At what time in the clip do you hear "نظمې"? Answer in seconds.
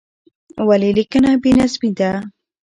1.59-1.89